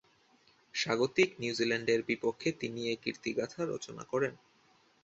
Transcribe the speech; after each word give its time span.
স্বাগতিক 0.75 1.29
নিউজিল্যান্ডের 1.39 2.01
বিপক্ষে 2.03 2.49
তিনি 2.51 2.81
এ 2.89 2.95
কীর্তিগাঁথা 3.03 3.61
রচনা 3.65 4.03
করেন। 4.03 4.33